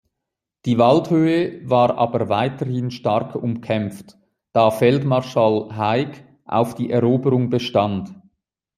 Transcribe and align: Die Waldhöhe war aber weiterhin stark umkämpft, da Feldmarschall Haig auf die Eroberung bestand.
Die 0.65 0.79
Waldhöhe 0.79 1.61
war 1.69 1.95
aber 1.99 2.27
weiterhin 2.27 2.89
stark 2.89 3.35
umkämpft, 3.35 4.17
da 4.51 4.71
Feldmarschall 4.71 5.75
Haig 5.77 6.25
auf 6.45 6.73
die 6.73 6.89
Eroberung 6.89 7.51
bestand. 7.51 8.11